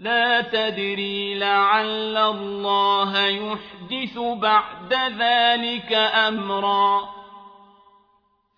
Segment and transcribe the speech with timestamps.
[0.00, 5.92] لا تدري لعل الله يحدث بعد ذلك
[6.28, 7.20] أمرا.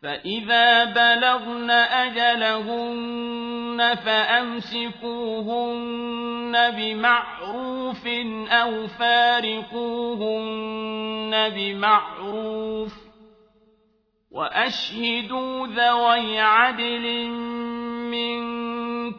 [0.03, 5.03] فإذا بلغن أجلهن فأمسكوهن
[6.71, 8.07] بمعروف
[8.51, 9.73] أو فارقوهن
[11.49, 12.93] بمعروف
[14.31, 17.29] وأشهدوا ذوي عدل
[18.11, 18.62] منكم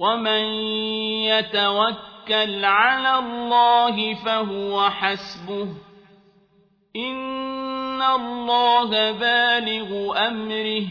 [0.00, 0.44] ومن
[1.28, 5.68] يتوكل على الله فهو حسبه
[6.96, 10.86] إن الله بالغ أمره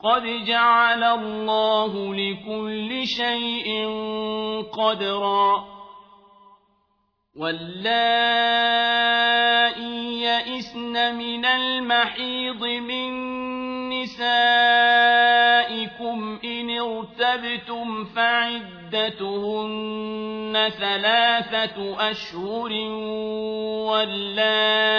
[0.00, 3.88] قد جعل الله لكل شيء
[4.72, 5.64] قدرا
[7.36, 8.78] واللائي
[10.22, 13.17] يئسن من المحيض من
[17.38, 19.38] ارتبتم فعدتهن
[20.78, 22.72] ثلاثة أشهر
[23.88, 24.90] واللائي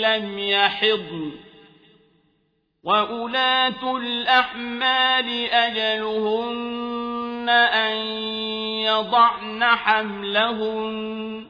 [0.00, 1.32] لم يحضن
[2.84, 7.96] وأولاة الأحمال أجلهن أن
[8.82, 11.46] يضعن حملهن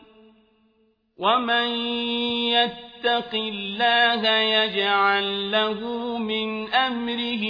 [1.18, 1.68] ومن
[2.48, 5.80] يتق الله يجعل له
[6.18, 7.44] من أمره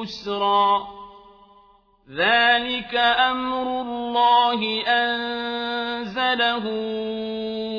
[0.00, 0.99] يسرا
[2.16, 6.64] ذلك أمر الله أنزله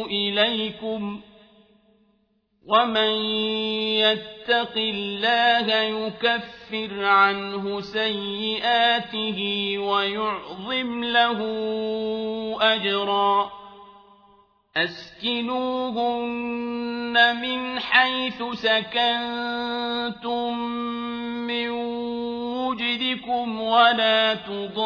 [0.06, 1.22] إليكم
[2.68, 3.12] ومن
[4.00, 9.40] يتق الله يكفر عنه سيئاته
[9.80, 11.40] ويعظم له
[12.62, 13.52] أجرا
[14.78, 16.02] أسكنوهن
[17.42, 19.92] من حيث سكنتم
[23.22, 24.82] وجدكم ولا تضاروهن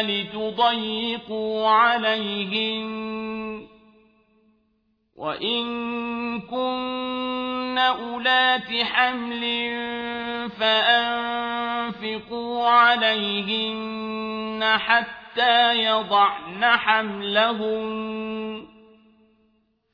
[0.00, 3.66] لتضيقوا عليهن
[5.16, 5.66] وإن
[6.40, 9.42] كن أولات حمل
[10.60, 18.75] فأنفقوا عليهن حتى يضعن حملهن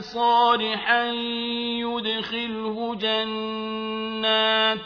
[0.00, 1.04] صالحا
[1.82, 4.78] يدخله جنات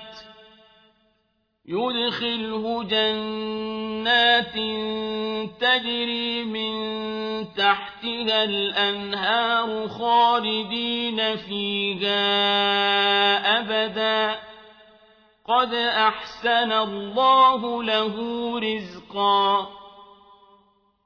[1.69, 4.55] يدخله جنات
[5.61, 6.75] تجري من
[7.55, 12.21] تحتها الأنهار خالدين فيها
[13.61, 14.39] أبدا.
[15.49, 18.17] قد أحسن الله له
[18.59, 19.80] رزقا.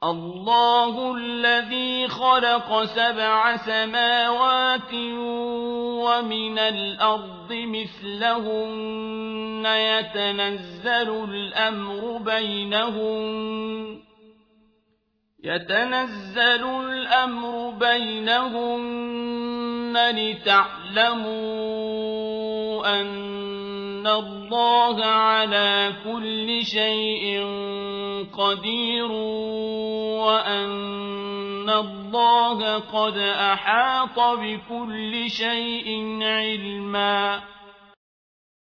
[0.04, 4.94] الله الذي خلق سبع سماوات
[6.04, 8.94] ومن الأرض مثلهن
[9.66, 14.00] يتنزل الأمر بينهن
[15.44, 19.14] يتنزل الأمر بينهن
[20.10, 21.34] لتعلموا
[23.00, 23.06] أن
[24.06, 27.44] الله على كل شيء
[28.32, 29.10] قدير
[30.22, 37.40] وأن الله قد أحاط بكل شيء علما